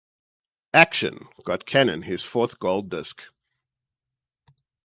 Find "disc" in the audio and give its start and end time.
2.89-3.21